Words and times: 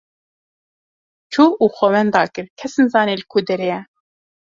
Çû 1.31 1.43
û 1.63 1.65
xwe 1.75 1.87
wenda 1.93 2.23
kir, 2.33 2.45
kes 2.59 2.73
nizane 2.81 3.15
li 3.19 3.25
ku 3.31 3.37
derê 3.47 3.67
ye. 3.73 3.79